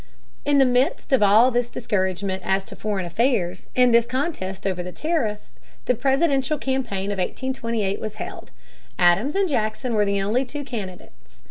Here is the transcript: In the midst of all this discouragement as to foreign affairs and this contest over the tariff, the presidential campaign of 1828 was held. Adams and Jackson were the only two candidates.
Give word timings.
In 0.45 0.57
the 0.57 0.65
midst 0.65 1.13
of 1.13 1.21
all 1.21 1.51
this 1.51 1.69
discouragement 1.69 2.41
as 2.43 2.63
to 2.63 2.75
foreign 2.75 3.05
affairs 3.05 3.67
and 3.75 3.93
this 3.93 4.07
contest 4.07 4.65
over 4.65 4.81
the 4.81 4.91
tariff, 4.91 5.41
the 5.85 5.93
presidential 5.93 6.57
campaign 6.57 7.11
of 7.11 7.19
1828 7.19 7.99
was 8.01 8.15
held. 8.15 8.49
Adams 8.97 9.35
and 9.35 9.47
Jackson 9.47 9.93
were 9.93 10.03
the 10.05 10.19
only 10.19 10.43
two 10.43 10.63
candidates. 10.63 11.37